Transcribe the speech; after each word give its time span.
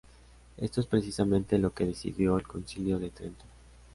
Esto 0.57 0.81
es 0.81 0.87
precisamente 0.87 1.59
lo 1.59 1.75
que 1.75 1.85
decidió 1.85 2.35
el 2.35 2.47
Concilio 2.47 2.97
de 2.97 3.11
Trento. 3.11 3.45